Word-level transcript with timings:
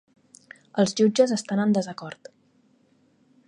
Els 0.83 0.95
jutges 1.01 1.33
estan 1.37 1.61
en 1.67 1.75
desacord. 1.79 2.33